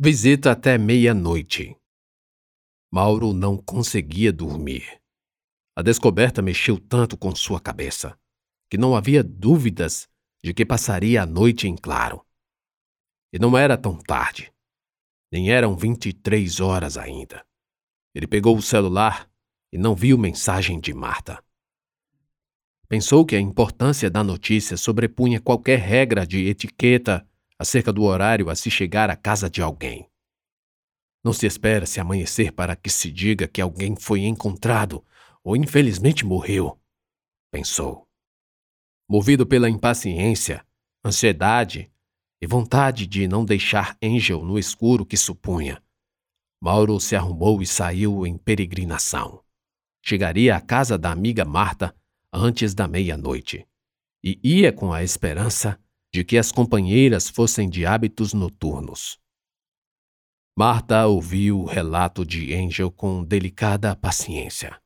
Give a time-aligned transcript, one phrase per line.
[0.00, 1.76] Visita até meia-noite.
[2.88, 5.02] Mauro não conseguia dormir.
[5.74, 8.16] A descoberta mexeu tanto com sua cabeça
[8.70, 10.08] que não havia dúvidas
[10.40, 12.24] de que passaria a noite em claro.
[13.32, 14.54] E não era tão tarde.
[15.32, 17.44] Nem eram 23 horas ainda.
[18.14, 19.28] Ele pegou o celular
[19.72, 21.42] e não viu mensagem de Marta.
[22.88, 27.28] Pensou que a importância da notícia sobrepunha qualquer regra de etiqueta
[27.58, 30.08] acerca do horário a se chegar à casa de alguém.
[31.24, 35.04] Não se espera se amanhecer para que se diga que alguém foi encontrado
[35.42, 36.80] ou infelizmente morreu,
[37.50, 38.06] pensou.
[39.08, 40.64] Movido pela impaciência,
[41.04, 41.90] ansiedade
[42.40, 45.82] e vontade de não deixar Angel no escuro que supunha,
[46.60, 49.42] Mauro se arrumou e saiu em peregrinação.
[50.04, 51.94] Chegaria à casa da amiga Marta
[52.32, 53.66] antes da meia-noite
[54.22, 55.80] e ia com a esperança
[56.18, 59.20] de que as companheiras fossem de hábitos noturnos.
[60.58, 64.82] Marta ouviu o relato de Angel com delicada paciência.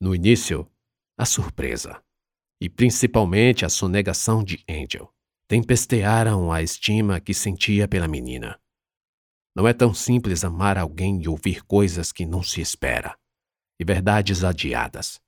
[0.00, 0.66] No início,
[1.18, 2.02] a surpresa,
[2.58, 5.12] e principalmente a sonegação de Angel,
[5.46, 8.58] tempestearam a estima que sentia pela menina.
[9.54, 13.14] Não é tão simples amar alguém e ouvir coisas que não se espera,
[13.78, 15.20] e verdades adiadas.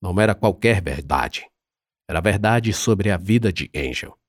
[0.00, 1.50] Não era qualquer verdade,
[2.08, 4.19] era verdade sobre a vida de Angel.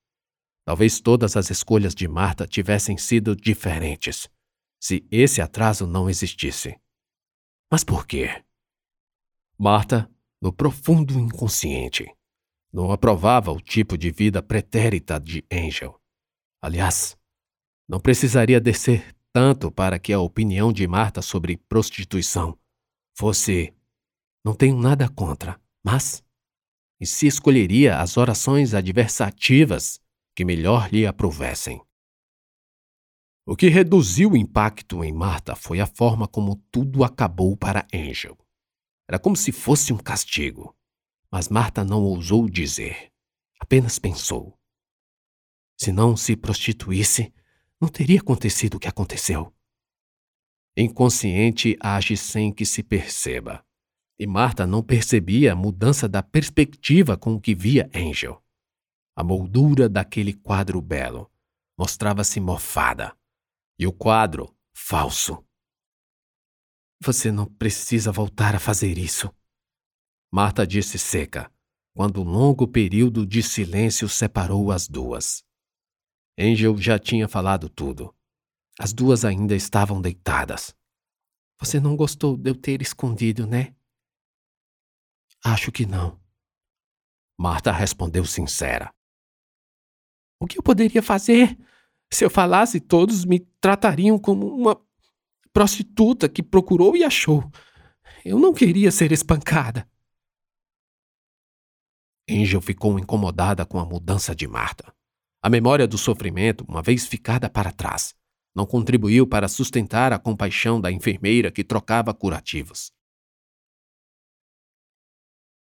[0.65, 4.29] Talvez todas as escolhas de Marta tivessem sido diferentes
[4.79, 6.75] se esse atraso não existisse.
[7.71, 8.43] Mas por quê?
[9.57, 10.09] Marta,
[10.41, 12.11] no profundo inconsciente,
[12.73, 16.01] não aprovava o tipo de vida pretérita de Angel.
[16.59, 17.15] Aliás,
[17.87, 22.57] não precisaria descer tanto para que a opinião de Marta sobre prostituição
[23.15, 23.71] fosse:
[24.43, 26.23] não tenho nada contra, mas
[26.99, 30.00] e se escolheria as orações adversativas
[30.35, 31.81] que melhor lhe aprovessem.
[33.45, 38.37] O que reduziu o impacto em Marta foi a forma como tudo acabou para Angel.
[39.09, 40.75] Era como se fosse um castigo,
[41.31, 43.11] mas Marta não ousou dizer,
[43.59, 44.57] apenas pensou.
[45.77, 47.33] Se não se prostituísse,
[47.79, 49.51] não teria acontecido o que aconteceu.
[50.77, 53.65] Inconsciente age sem que se perceba.
[54.19, 58.41] E Marta não percebia a mudança da perspectiva com que via Angel.
[59.15, 61.31] A moldura daquele quadro belo
[61.77, 63.17] mostrava-se mofada,
[63.77, 65.43] e o quadro falso.
[67.03, 69.33] Você não precisa voltar a fazer isso.
[70.31, 71.51] Marta disse seca,
[71.93, 75.43] quando um longo período de silêncio separou as duas.
[76.37, 78.15] Angel já tinha falado tudo.
[78.79, 80.75] As duas ainda estavam deitadas.
[81.59, 83.75] Você não gostou de eu ter escondido, né?
[85.43, 86.19] Acho que não.
[87.37, 88.93] Marta respondeu sincera.
[90.41, 91.55] O que eu poderia fazer?
[92.11, 94.75] Se eu falasse, todos me tratariam como uma
[95.53, 97.47] prostituta que procurou e achou.
[98.25, 99.87] Eu não queria ser espancada.
[102.27, 104.91] Angel ficou incomodada com a mudança de Marta.
[105.43, 108.15] A memória do sofrimento, uma vez ficada para trás,
[108.55, 112.91] não contribuiu para sustentar a compaixão da enfermeira que trocava curativos.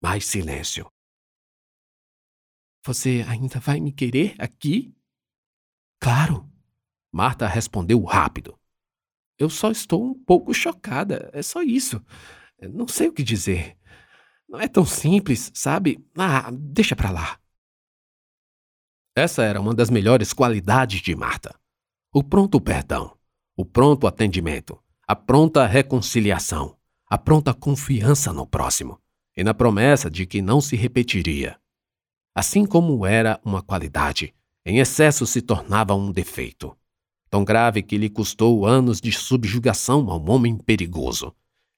[0.01, 0.89] Mais silêncio.
[2.85, 4.93] Você ainda vai me querer aqui?
[5.99, 6.49] Claro.
[7.11, 8.59] Marta respondeu rápido.
[9.39, 12.03] Eu só estou um pouco chocada, é só isso.
[12.61, 13.77] Não sei o que dizer.
[14.49, 16.05] Não é tão simples, sabe?
[16.17, 17.39] Ah, deixa pra lá.
[19.15, 21.57] Essa era uma das melhores qualidades de Marta.
[22.11, 23.17] O pronto perdão,
[23.55, 24.77] o pronto atendimento,
[25.07, 26.77] a pronta reconciliação,
[27.07, 28.99] a pronta confiança no próximo
[29.37, 31.59] e na promessa de que não se repetiria.
[32.35, 34.33] Assim como era uma qualidade,
[34.65, 36.75] em excesso se tornava um defeito,
[37.29, 41.35] tão grave que lhe custou anos de subjugação a um homem perigoso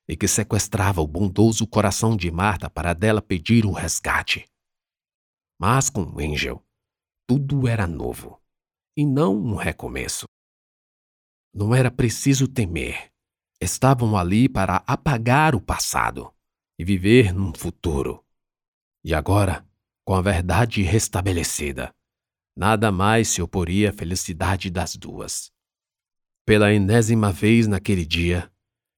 [0.07, 4.45] e que sequestrava o bondoso coração de Marta para dela pedir o resgate.
[5.59, 6.63] Mas com Angel,
[7.27, 8.39] tudo era novo
[8.95, 10.25] e não um recomeço.
[11.53, 13.11] Não era preciso temer.
[13.59, 16.33] Estavam ali para apagar o passado
[16.77, 18.23] e viver num futuro.
[19.03, 19.65] E agora,
[20.05, 21.93] com a verdade restabelecida,
[22.55, 25.51] nada mais se oporia à felicidade das duas.
[26.45, 28.53] Pela enésima vez naquele dia,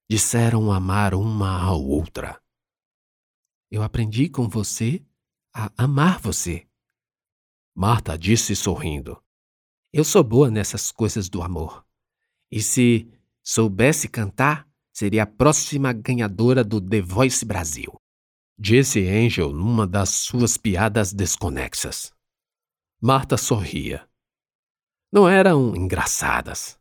[0.09, 2.41] disseram amar uma à outra.
[3.71, 5.01] Eu aprendi com você
[5.55, 6.67] a amar você.
[7.73, 9.21] Marta disse sorrindo.
[9.93, 11.85] Eu sou boa nessas coisas do amor.
[12.51, 13.09] E se
[13.41, 17.97] soubesse cantar, seria a próxima ganhadora do The Voice Brasil.
[18.59, 22.11] Disse Angel numa das suas piadas desconexas.
[22.99, 24.09] Marta sorria.
[25.11, 26.79] Não eram engraçadas,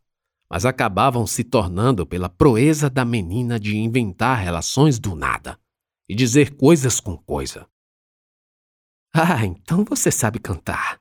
[0.49, 5.59] mas acabavam se tornando pela proeza da menina de inventar relações do nada
[6.09, 7.69] e dizer coisas com coisa.
[9.13, 10.99] Ah, então você sabe cantar.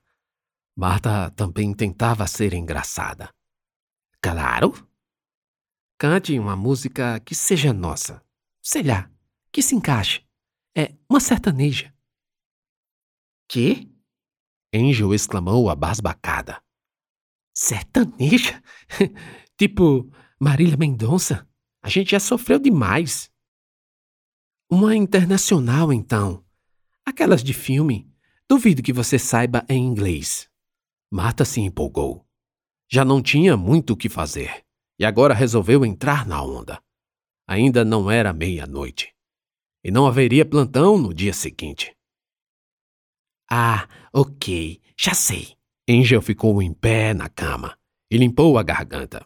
[0.76, 3.31] Marta também tentava ser engraçada.
[4.20, 4.75] Claro.
[5.99, 8.22] Cante uma música que seja nossa.
[8.62, 9.11] Sei lá,
[9.50, 10.25] que se encaixe.
[10.78, 11.90] É uma sertaneja.
[13.49, 13.90] Que?
[14.75, 16.62] Angel exclamou abasbacada.
[17.55, 18.62] Sertaneja?
[19.56, 21.49] tipo Marília Mendonça?
[21.82, 23.32] A gente já sofreu demais.
[24.70, 26.44] Uma internacional, então.
[27.06, 28.12] Aquelas de filme.
[28.46, 30.46] Duvido que você saiba em inglês.
[31.11, 32.29] Marta se empolgou.
[32.87, 34.62] Já não tinha muito o que fazer
[34.99, 36.82] e agora resolveu entrar na onda.
[37.49, 39.15] Ainda não era meia-noite
[39.86, 41.96] e não haveria plantão no dia seguinte.
[43.48, 45.56] Ah, ok, já sei.
[45.88, 47.78] Angel ficou em pé na cama
[48.10, 49.24] e limpou a garganta.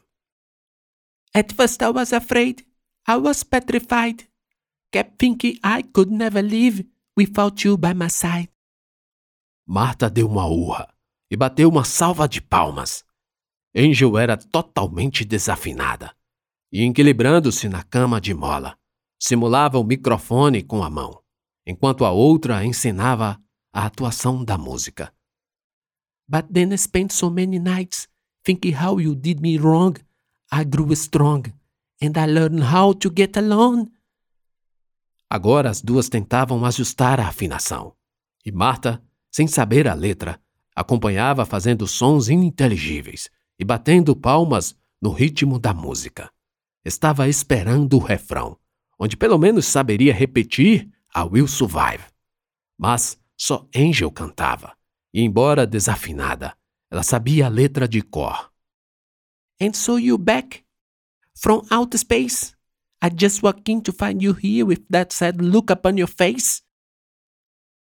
[1.34, 2.66] At first I was afraid.
[3.08, 4.28] I was petrified.
[4.92, 6.84] Kept thinking I could never live
[7.16, 8.50] without you by my side.
[9.66, 10.92] Marta deu uma urra
[11.30, 13.02] e bateu uma salva de palmas.
[13.74, 16.14] Angel era totalmente desafinada
[16.70, 18.76] e, equilibrando-se na cama de mola,
[19.20, 21.20] simulava o microfone com a mão,
[21.66, 23.38] enquanto a outra ensinava
[23.72, 25.12] a atuação da música.
[26.26, 28.08] But then I spent so many nights
[28.44, 29.94] thinking how you did me wrong.
[30.50, 31.52] I grew strong
[32.00, 33.90] and I learned how to get alone.
[35.28, 37.94] Agora as duas tentavam ajustar a afinação,
[38.44, 40.40] e Marta, sem saber a letra,
[40.74, 43.28] acompanhava fazendo sons ininteligíveis
[43.58, 46.30] e batendo palmas no ritmo da música.
[46.84, 48.58] Estava esperando o refrão,
[49.00, 52.04] onde pelo menos saberia repetir a Will Survive.
[52.78, 54.76] Mas só Angel cantava,
[55.12, 56.54] e embora desafinada,
[56.90, 58.52] ela sabia a letra de cor.
[59.60, 60.64] And so you back
[61.34, 62.54] from outer space.
[63.02, 66.62] I just walked in to find you here with that sad look upon your face.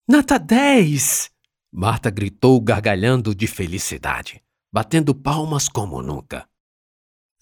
[0.08, 1.30] Nota 10!
[1.74, 4.42] Marta gritou gargalhando de felicidade,
[4.72, 6.48] batendo palmas como nunca.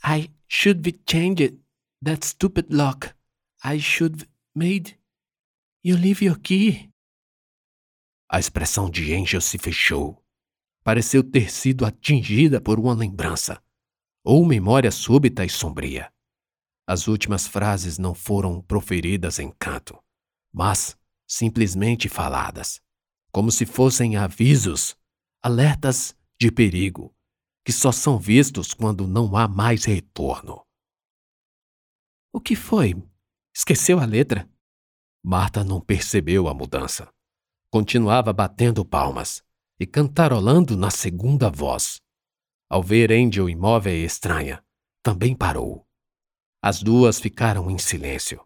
[0.03, 1.59] I should be changed
[2.03, 3.18] that stupid lock.
[3.61, 4.25] I should
[4.55, 4.97] made
[5.83, 6.89] you leave your key.
[8.31, 10.23] A expressão de Angel se fechou.
[10.81, 13.61] Pareceu ter sido atingida por uma lembrança,
[14.23, 16.09] ou memória súbita e sombria.
[16.87, 20.01] As últimas frases não foram proferidas em canto,
[20.53, 20.97] mas
[21.27, 22.81] simplesmente faladas,
[23.29, 24.95] como se fossem avisos,
[25.43, 27.13] alertas de perigo,
[27.65, 30.65] que só são vistos quando não há mais retorno.
[32.31, 32.95] O que foi?
[33.59, 34.49] Esqueceu a letra?
[35.21, 37.11] Marta não percebeu a mudança.
[37.69, 39.43] Continuava batendo palmas
[39.77, 41.99] e cantarolando na segunda voz.
[42.69, 44.63] Ao ver Angel imóvel e estranha,
[45.03, 45.85] também parou.
[46.63, 48.41] As duas ficaram em silêncio.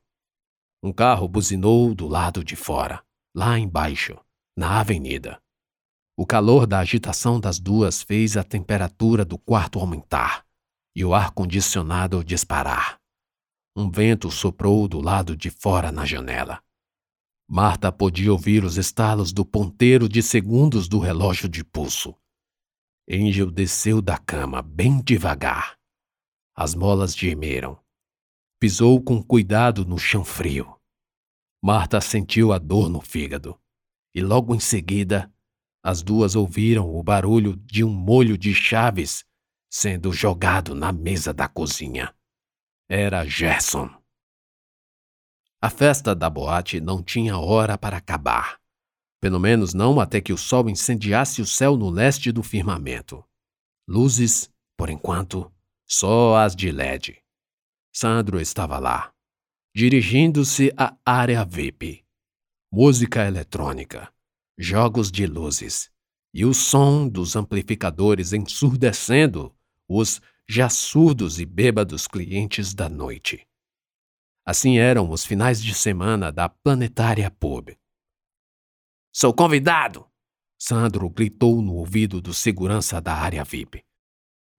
[0.82, 3.06] Um carro buzinou do lado de fora,
[3.36, 4.20] lá embaixo,
[4.58, 5.40] na avenida.
[6.18, 10.44] O calor da agitação das duas fez a temperatura do quarto aumentar
[10.96, 13.03] e o ar-condicionado disparar.
[13.76, 16.62] Um vento soprou do lado de fora na janela.
[17.50, 22.16] Marta podia ouvir os estalos do ponteiro de segundos do relógio de pulso.
[23.10, 25.78] Angel desceu da cama bem devagar.
[26.56, 27.80] As molas gemeram.
[28.60, 30.80] Pisou com cuidado no chão frio.
[31.62, 33.60] Marta sentiu a dor no fígado.
[34.14, 35.34] E logo em seguida,
[35.84, 39.26] as duas ouviram o barulho de um molho de chaves
[39.68, 42.16] sendo jogado na mesa da cozinha.
[42.96, 43.90] Era Gerson.
[45.60, 48.62] A festa da boate não tinha hora para acabar.
[49.20, 53.26] Pelo menos não até que o sol incendiasse o céu no leste do firmamento.
[53.88, 54.48] Luzes,
[54.78, 55.52] por enquanto,
[55.88, 57.20] só as de LED.
[57.92, 59.12] Sandro estava lá,
[59.76, 62.06] dirigindo-se à área VIP.
[62.72, 64.14] Música eletrônica,
[64.56, 65.90] jogos de luzes
[66.32, 69.52] e o som dos amplificadores ensurdecendo
[69.90, 73.48] os já surdos e bêbados clientes da noite.
[74.46, 77.70] Assim eram os finais de semana da Planetária Pub.
[79.14, 80.06] Sou convidado!
[80.60, 83.84] Sandro gritou no ouvido do segurança da área VIP.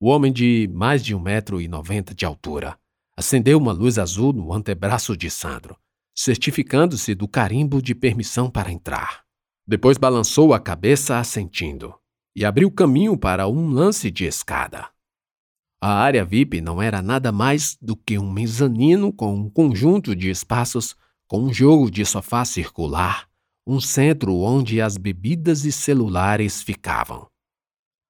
[0.00, 2.78] O homem de mais de um metro e noventa de altura
[3.16, 5.78] acendeu uma luz azul no antebraço de Sandro,
[6.14, 9.24] certificando-se do carimbo de permissão para entrar.
[9.66, 11.94] Depois balançou a cabeça assentindo
[12.36, 14.93] e abriu caminho para um lance de escada.
[15.86, 20.30] A área VIP não era nada mais do que um mezanino com um conjunto de
[20.30, 20.96] espaços
[21.28, 23.28] com um jogo de sofá circular,
[23.66, 27.28] um centro onde as bebidas e celulares ficavam.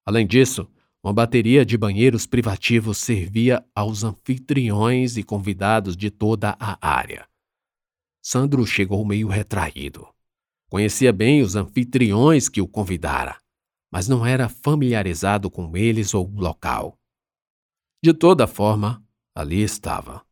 [0.06, 0.68] Além disso,
[1.02, 7.28] Uma bateria de banheiros privativos servia aos anfitriões e convidados de toda a área.
[8.22, 10.08] Sandro chegou meio retraído.
[10.70, 13.36] Conhecia bem os anfitriões que o convidara,
[13.92, 16.98] mas não era familiarizado com eles ou o local.
[18.04, 19.02] De toda forma,
[19.34, 20.22] ali estava.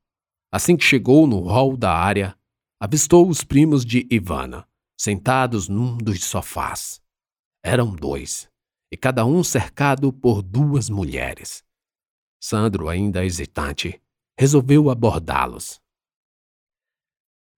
[0.53, 2.39] Assim que chegou no hall da área,
[2.79, 7.01] avistou os primos de Ivana, sentados num dos sofás.
[7.65, 8.47] Eram dois,
[8.93, 11.65] e cada um cercado por duas mulheres.
[12.39, 13.99] Sandro, ainda hesitante,
[14.39, 15.81] resolveu abordá-los.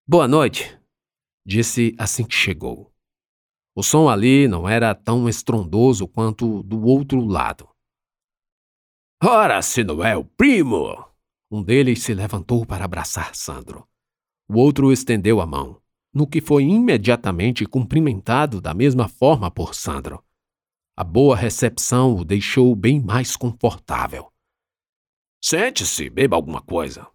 [0.06, 0.80] Boa noite,
[1.44, 2.94] disse assim que chegou.
[3.74, 7.73] O som ali não era tão estrondoso quanto do outro lado.
[9.26, 11.02] Ora, se não é o primo!
[11.50, 13.88] Um deles se levantou para abraçar Sandro.
[14.46, 15.80] O outro estendeu a mão,
[16.12, 20.22] no que foi imediatamente cumprimentado da mesma forma por Sandro.
[20.94, 24.30] A boa recepção o deixou bem mais confortável.
[25.42, 27.08] Sente-se, beba alguma coisa.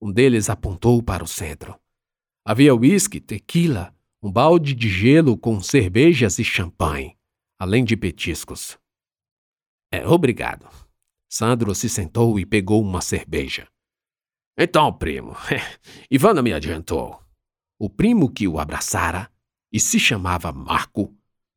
[0.00, 1.76] Um deles apontou para o centro.
[2.46, 7.18] Havia uísque, tequila, um balde de gelo com cervejas e champanhe,
[7.58, 8.78] além de petiscos.
[9.90, 10.83] É, obrigado.
[11.36, 13.66] Sandro se sentou e pegou uma cerveja.
[14.56, 15.34] Então, primo,
[16.08, 17.20] Ivana me adiantou.
[17.76, 19.28] O primo que o abraçara,
[19.72, 21.12] e se chamava Marco,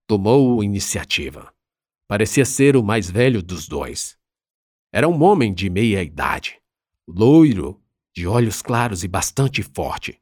[0.07, 1.53] tomou iniciativa.
[2.07, 4.17] Parecia ser o mais velho dos dois.
[4.91, 6.59] Era um homem de meia idade,
[7.07, 7.79] loiro,
[8.15, 10.19] de olhos claros e bastante forte.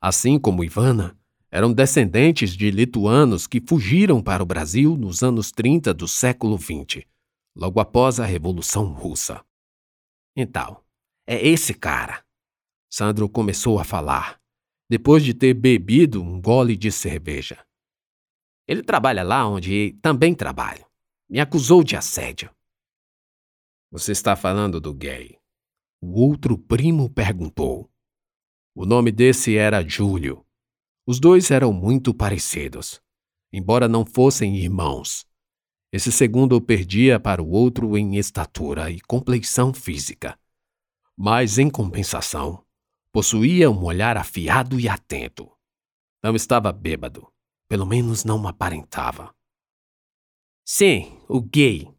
[0.00, 1.16] Assim como Ivana,
[1.48, 7.06] eram descendentes de lituanos que fugiram para o Brasil nos anos 30 do século XX,
[7.54, 9.44] logo após a Revolução Russa.
[10.36, 10.82] Então,
[11.26, 12.24] é esse cara.
[12.90, 14.40] Sandro começou a falar,
[14.88, 17.64] depois de ter bebido um gole de cerveja.
[18.66, 20.84] Ele trabalha lá onde também trabalho.
[21.28, 22.50] Me acusou de assédio.
[23.92, 25.38] Você está falando do gay?
[26.00, 27.90] O outro primo perguntou.
[28.74, 30.46] O nome desse era Júlio.
[31.06, 33.02] Os dois eram muito parecidos,
[33.52, 35.26] embora não fossem irmãos.
[35.92, 40.38] Esse segundo perdia para o outro em estatura e compleição física.
[41.16, 42.64] Mas, em compensação,
[43.12, 45.50] possuía um olhar afiado e atento.
[46.22, 47.26] Não estava bêbado,
[47.68, 49.34] pelo menos não aparentava.
[50.64, 51.92] Sim, o gay.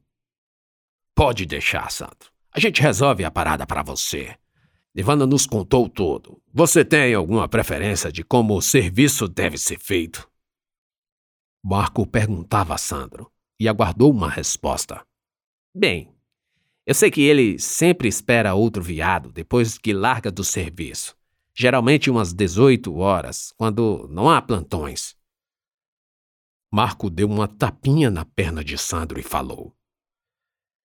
[1.14, 2.32] Pode deixar, Sandro.
[2.54, 4.38] A gente resolve a parada para você.
[4.96, 6.42] Ivana nos contou tudo.
[6.54, 10.30] Você tem alguma preferência de como o serviço deve ser feito?
[11.62, 13.30] Marco perguntava a Sandro
[13.62, 15.06] e aguardou uma resposta.
[15.72, 16.12] Bem,
[16.84, 21.16] eu sei que ele sempre espera outro viado depois que larga do serviço.
[21.56, 25.16] Geralmente umas 18 horas, quando não há plantões.
[26.74, 29.76] Marco deu uma tapinha na perna de Sandro e falou: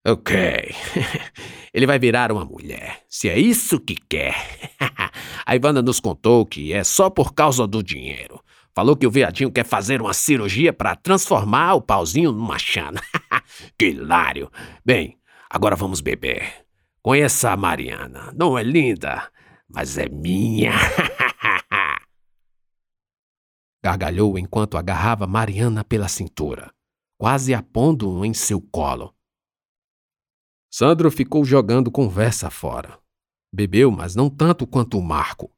[0.03, 0.35] Ok,
[1.71, 4.33] ele vai virar uma mulher, se é isso que quer.
[5.45, 8.42] A Ivana nos contou que é só por causa do dinheiro.
[8.75, 13.01] Falou que o viadinho quer fazer uma cirurgia para transformar o pauzinho numa chana.
[13.77, 14.51] que hilário.
[14.83, 16.65] Bem, agora vamos beber.
[17.01, 18.33] Conheça a Mariana.
[18.35, 19.29] Não é linda,
[19.69, 20.71] mas é minha.
[23.83, 26.73] gargalhou enquanto agarrava Mariana pela cintura,
[27.17, 29.13] quase a pondo em seu colo.
[30.71, 32.97] Sandro ficou jogando conversa fora.
[33.53, 35.51] Bebeu, mas não tanto quanto o Marco.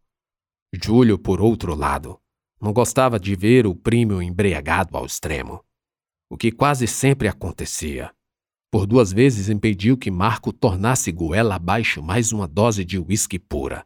[0.73, 2.19] Júlio, por outro lado,
[2.61, 5.63] não gostava de ver o primo embriagado ao extremo,
[6.29, 8.13] o que quase sempre acontecia.
[8.71, 13.85] Por duas vezes impediu que Marco tornasse goela abaixo mais uma dose de uísque pura.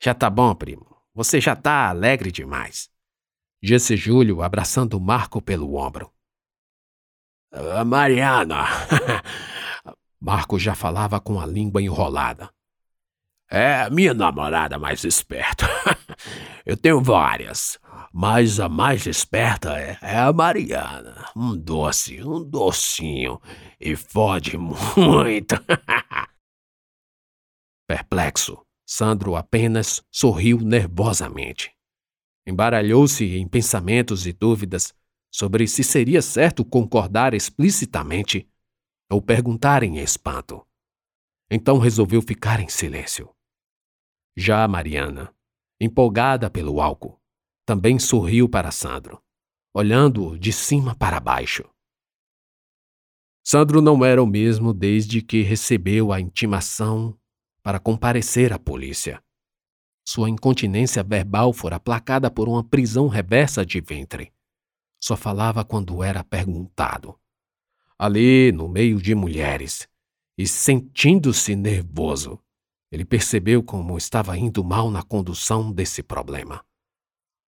[0.00, 0.96] Já tá bom, primo.
[1.14, 2.88] Você já tá alegre demais
[3.62, 6.12] disse Júlio, abraçando Marco pelo ombro.
[7.52, 8.64] Uh, Mariana!
[10.20, 12.50] Marco já falava com a língua enrolada.
[13.50, 15.66] É minha namorada mais esperta.
[16.68, 17.78] Eu tenho várias,
[18.12, 21.24] mas a mais esperta é, é a Mariana.
[21.34, 23.40] Um doce, um docinho.
[23.80, 24.58] E fode
[24.94, 25.54] muito.
[27.88, 31.74] Perplexo, Sandro apenas sorriu nervosamente.
[32.46, 34.94] Embaralhou-se em pensamentos e dúvidas
[35.32, 38.46] sobre se seria certo concordar explicitamente
[39.10, 40.66] ou perguntar em espanto.
[41.50, 43.34] Então resolveu ficar em silêncio.
[44.36, 45.34] Já Mariana,
[45.80, 47.20] empolgada pelo álcool,
[47.64, 49.22] também sorriu para Sandro,
[49.72, 51.64] olhando-o de cima para baixo.
[53.44, 57.18] Sandro não era o mesmo desde que recebeu a intimação
[57.62, 59.22] para comparecer à polícia.
[60.06, 64.32] Sua incontinência verbal fora placada por uma prisão reversa de ventre.
[65.00, 67.18] Só falava quando era perguntado.
[67.98, 69.88] ali no meio de mulheres,
[70.36, 72.38] e sentindo-se nervoso,
[72.90, 76.64] ele percebeu como estava indo mal na condução desse problema.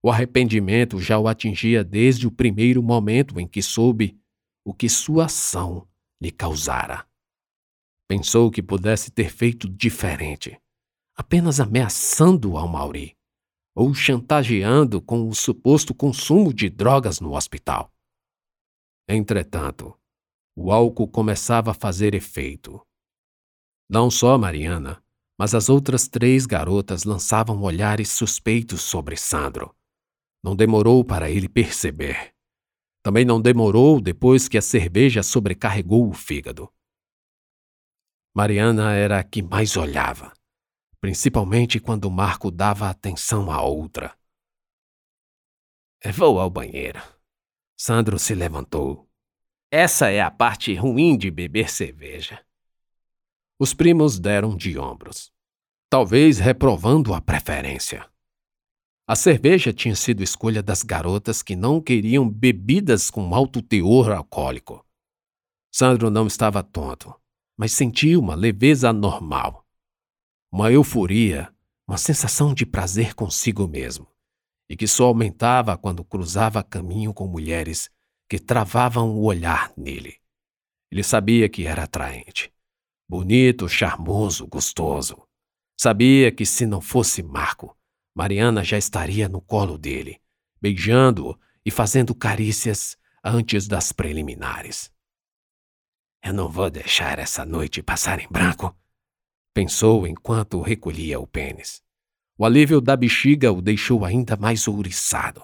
[0.03, 4.19] O arrependimento já o atingia desde o primeiro momento em que soube
[4.65, 5.87] o que sua ação
[6.21, 7.07] lhe causara.
[8.07, 10.59] Pensou que pudesse ter feito diferente,
[11.15, 13.15] apenas ameaçando ao Mauri
[13.73, 17.91] ou chantageando com o suposto consumo de drogas no hospital.
[19.07, 19.97] Entretanto,
[20.55, 22.85] o álcool começava a fazer efeito.
[23.89, 25.01] Não só Mariana,
[25.41, 29.75] mas as outras três garotas lançavam olhares suspeitos sobre Sandro.
[30.43, 32.35] Não demorou para ele perceber.
[33.01, 36.71] Também não demorou depois que a cerveja sobrecarregou o fígado.
[38.35, 40.31] Mariana era a que mais olhava,
[40.99, 44.15] principalmente quando Marco dava atenção à outra.
[46.13, 47.01] Vou ao banheiro.
[47.75, 49.09] Sandro se levantou.
[49.71, 52.45] Essa é a parte ruim de beber cerveja.
[53.61, 55.31] Os primos deram de ombros,
[55.87, 58.09] talvez reprovando a preferência.
[59.07, 64.83] A cerveja tinha sido escolha das garotas que não queriam bebidas com alto teor alcoólico.
[65.71, 67.13] Sandro não estava tonto
[67.61, 69.63] mas senti uma leveza anormal.
[70.51, 71.53] Uma euforia,
[71.87, 74.07] uma sensação de prazer consigo mesmo,
[74.67, 77.87] e que só aumentava quando cruzava caminho com mulheres
[78.27, 80.17] que travavam o olhar nele.
[80.91, 82.50] Ele sabia que era atraente,
[83.11, 85.27] bonito, charmoso, gostoso.
[85.77, 87.77] Sabia que se não fosse Marco,
[88.15, 90.21] Mariana já estaria no colo dele,
[90.61, 94.89] beijando-o e fazendo carícias antes das preliminares.
[96.23, 98.73] Eu não vou deixar essa noite passar em branco,
[99.53, 101.83] pensou enquanto recolhia o pênis.
[102.37, 105.43] O alívio da bexiga o deixou ainda mais ouriçado.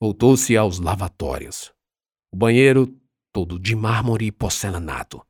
[0.00, 1.74] Voltou-se aos lavatórios.
[2.32, 2.98] O banheiro,
[3.34, 5.22] todo de mármore e porcelanato,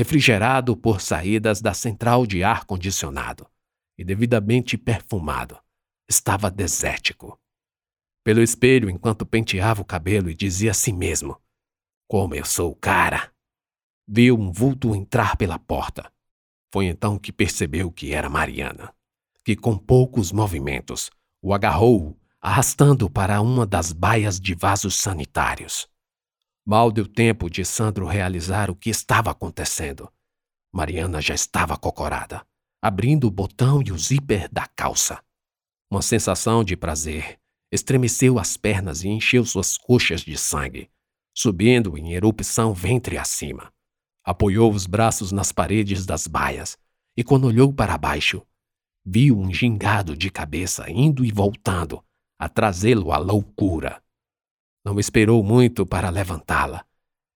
[0.00, 3.46] refrigerado por saídas da central de ar-condicionado
[3.98, 5.58] e devidamente perfumado,
[6.08, 7.38] estava desértico.
[8.24, 11.38] Pelo espelho, enquanto penteava o cabelo e dizia a si mesmo:
[12.08, 13.30] Como eu sou cara!
[14.08, 16.10] viu um vulto entrar pela porta.
[16.72, 18.94] Foi então que percebeu que era Mariana,
[19.44, 21.10] que com poucos movimentos
[21.42, 25.86] o agarrou, arrastando para uma das baias de vasos sanitários.
[26.64, 30.10] Mal deu tempo de Sandro realizar o que estava acontecendo.
[30.72, 32.46] Mariana já estava cocorada,
[32.80, 35.22] abrindo o botão e o zíper da calça.
[35.90, 37.38] Uma sensação de prazer
[37.72, 40.90] estremeceu as pernas e encheu suas coxas de sangue,
[41.34, 43.72] subindo em erupção ventre acima.
[44.24, 46.78] Apoiou os braços nas paredes das baias
[47.16, 48.42] e, quando olhou para baixo,
[49.04, 52.04] viu um gingado de cabeça indo e voltando
[52.38, 54.02] a trazê-lo à loucura.
[54.84, 56.84] Não esperou muito para levantá-la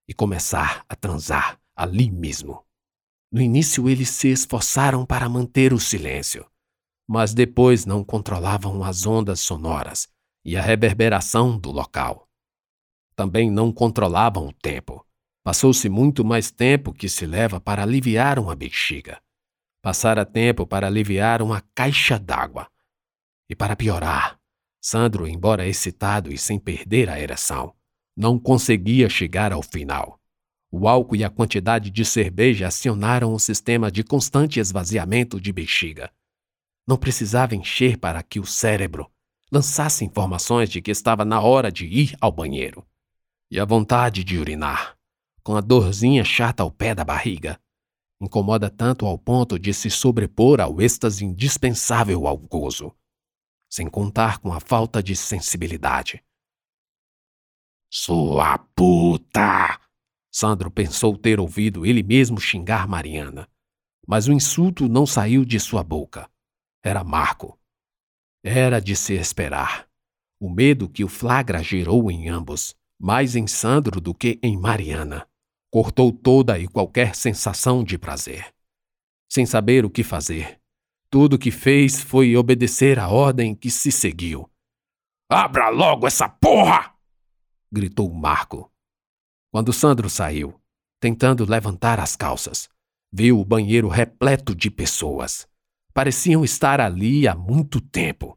[0.08, 2.64] e começar a transar ali mesmo.
[3.30, 6.46] No início, eles se esforçaram para manter o silêncio,
[7.08, 10.08] mas depois não controlavam as ondas sonoras
[10.44, 12.28] e a reverberação do local.
[13.16, 15.04] Também não controlavam o tempo
[15.44, 19.20] Passou-se muito mais tempo que se leva para aliviar uma bexiga.
[19.82, 22.66] Passara tempo para aliviar uma caixa d'água.
[23.46, 24.40] E para piorar,
[24.86, 27.74] Sandro, embora excitado e sem perder a ereção,
[28.14, 30.20] não conseguia chegar ao final.
[30.70, 36.12] O álcool e a quantidade de cerveja acionaram o sistema de constante esvaziamento de bexiga.
[36.86, 39.10] Não precisava encher para que o cérebro
[39.50, 42.86] lançasse informações de que estava na hora de ir ao banheiro.
[43.50, 44.98] E a vontade de urinar
[45.42, 47.58] com a dorzinha chata ao pé da barriga.
[48.20, 52.94] Incomoda tanto ao ponto de se sobrepor ao êxtase indispensável ao gozo,
[53.74, 56.22] sem contar com a falta de sensibilidade.
[57.90, 59.80] Sua puta!
[60.32, 63.48] Sandro pensou ter ouvido ele mesmo xingar Mariana,
[64.06, 66.30] mas o insulto não saiu de sua boca.
[66.84, 67.58] Era Marco.
[68.44, 69.88] Era de se esperar.
[70.38, 75.28] O medo que o flagra gerou em ambos, mais em Sandro do que em Mariana
[75.68, 78.54] cortou toda e qualquer sensação de prazer.
[79.28, 80.60] Sem saber o que fazer,
[81.14, 84.50] tudo que fez foi obedecer à ordem que se seguiu.
[85.30, 86.92] Abra logo essa porra!
[87.70, 88.68] gritou Marco.
[89.48, 90.60] Quando Sandro saiu,
[90.98, 92.68] tentando levantar as calças,
[93.12, 95.46] viu o banheiro repleto de pessoas.
[95.92, 98.36] Pareciam estar ali há muito tempo.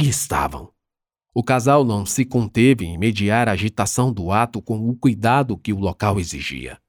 [0.00, 0.72] E estavam.
[1.34, 5.74] O casal não se conteve em mediar a agitação do ato com o cuidado que
[5.74, 6.80] o local exigia.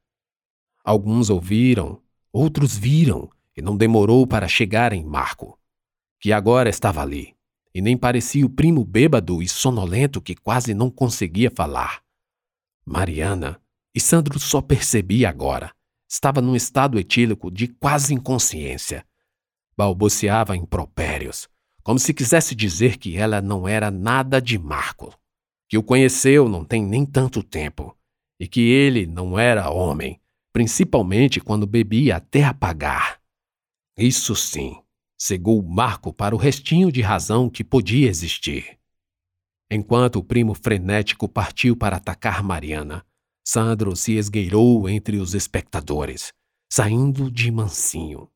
[0.81, 5.57] Alguns ouviram, outros viram, e não demorou para chegar em Marco,
[6.19, 7.35] que agora estava ali,
[7.73, 12.01] e nem parecia o primo bêbado e sonolento que quase não conseguia falar.
[12.85, 13.59] Mariana
[13.93, 15.73] E Sandro só percebia agora.
[16.07, 19.05] Estava num estado etílico de quase inconsciência.
[19.75, 21.49] Balbuciava impropérios,
[21.83, 25.13] como se quisesse dizer que ela não era nada de Marco,
[25.67, 27.97] que o conheceu não tem nem tanto tempo,
[28.39, 30.19] e que ele não era homem,
[30.53, 33.19] principalmente quando bebia até apagar.
[33.97, 34.81] Isso sim,
[35.17, 38.77] cegou Marco para o restinho de razão que podia existir.
[39.71, 43.05] Enquanto o primo frenético partiu para atacar Mariana,
[43.43, 46.33] Sandro se esgueirou entre os espectadores,
[46.69, 48.29] saindo de mansinho.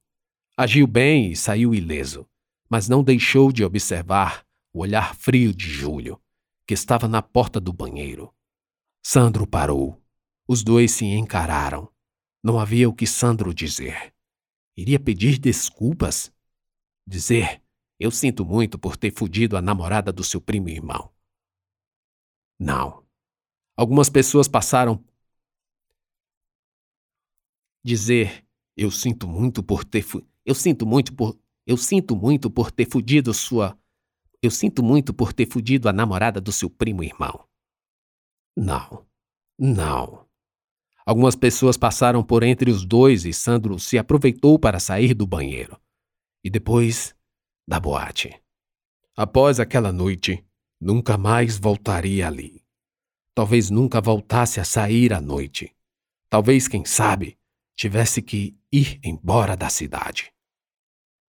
[0.55, 2.25] Agiu bem e saiu ileso,
[2.69, 6.21] mas não deixou de observar o olhar frio de Júlio,
[6.65, 8.33] que estava na porta do banheiro.
[9.03, 10.01] Sandro parou.
[10.47, 11.89] Os dois se encararam.
[12.43, 14.13] Não havia o que Sandro dizer.
[14.79, 16.33] Iria pedir desculpas?
[17.05, 17.61] Dizer:
[17.99, 21.13] Eu sinto muito por ter fudido a namorada do seu primo irmão.
[22.57, 23.05] Não.
[23.75, 25.03] Algumas pessoas passaram.
[27.83, 30.01] Dizer: Eu sinto muito por ter.
[30.01, 30.25] Fu...
[30.45, 31.37] Eu sinto muito por.
[31.67, 33.77] Eu sinto muito por ter fudido sua.
[34.41, 37.45] Eu sinto muito por ter fudido a namorada do seu primo irmão.
[38.55, 39.05] Não.
[39.57, 40.28] Não.
[41.09, 45.75] Algumas pessoas passaram por entre os dois e Sandro se aproveitou para sair do banheiro.
[46.43, 47.15] E depois,
[47.67, 48.39] da boate.
[49.17, 50.45] Após aquela noite,
[50.79, 52.63] nunca mais voltaria ali.
[53.33, 55.75] Talvez nunca voltasse a sair à noite.
[56.29, 57.39] Talvez, quem sabe,
[57.75, 60.31] tivesse que ir embora da cidade.